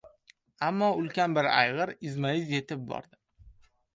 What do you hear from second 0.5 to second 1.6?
Ammo ulkan bir